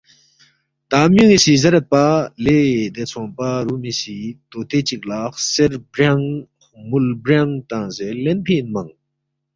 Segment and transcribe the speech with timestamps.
[0.89, 2.05] تا میُون٘ی سی زیریدپا،
[2.43, 2.57] لے
[2.95, 4.17] دے ژھونگپا رُومی سی
[4.49, 6.25] طوطے چِک لہ خسیر بریانگ
[6.63, 8.91] خمُول بریانگ تنگسے لینفی اِنمنگ